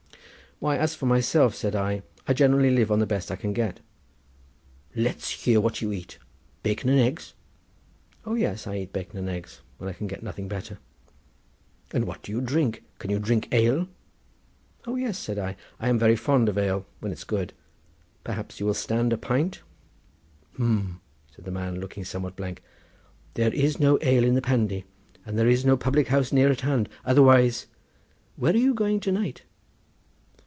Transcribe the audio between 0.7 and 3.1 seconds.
as for myself," said I, "I generally live on the